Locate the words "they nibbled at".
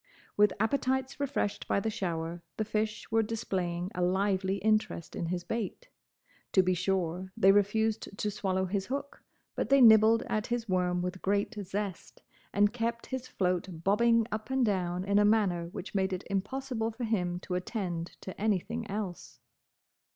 9.69-10.47